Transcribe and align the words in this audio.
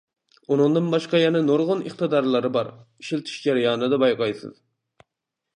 ئۇنىڭدىن 0.53 0.87
باشقا 0.93 1.19
يەنە 1.23 1.41
نۇرغۇن 1.49 1.83
ئىقتىدارلىرى 1.89 2.53
بار، 2.57 2.73
ئىشلىتىش 2.81 3.39
جەريانىدا 3.47 4.01
بايقايسىز. 4.07 4.61